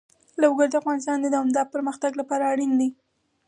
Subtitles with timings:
[0.41, 2.89] لوگر د افغانستان د دوامداره پرمختګ لپاره اړین دي.